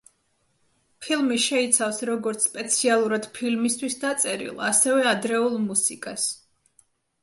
ფილმი 1.05 1.37
შეიცავს 1.43 2.01
როგორც 2.11 2.47
სპეციალურად 2.49 3.31
ფილმისთვის 3.39 4.01
დაწერილ, 4.09 4.67
ასევე 4.73 5.09
ადრეულ 5.15 5.65
მუსიკას. 5.73 6.31